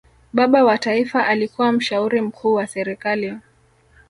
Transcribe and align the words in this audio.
baba 0.33 0.63
wa 0.63 0.77
taifa 0.77 1.27
alikuwa 1.27 1.71
mshauri 1.71 2.21
mkuu 2.21 2.53
wa 2.53 2.67
serikali 2.67 3.37